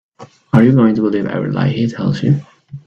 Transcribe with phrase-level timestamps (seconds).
[0.51, 2.41] Are you going to believe every lie he tells you?